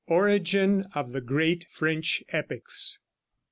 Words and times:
ORIGIN 0.07 0.87
OF 0.95 1.11
THE 1.11 1.21
GREAT 1.21 1.67
FRENCH 1.69 2.23
EPICS. 2.33 3.01